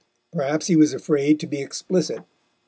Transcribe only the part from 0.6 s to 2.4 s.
he was afraid to be explicit.